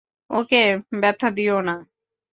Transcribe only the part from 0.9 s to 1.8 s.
ব্যথা দিও না।